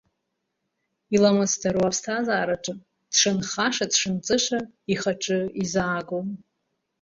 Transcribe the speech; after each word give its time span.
Иламысдароу 1.15 1.85
аԥсҭазаараҿы 1.87 2.73
дшынхаша-дшынҵыша 3.11 4.59
ихаҿы 4.91 5.39
изаагом. 5.63 6.27